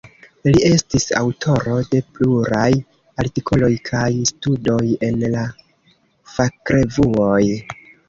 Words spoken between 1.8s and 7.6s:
de pluraj artikoloj kaj studoj en la fakrevuoj.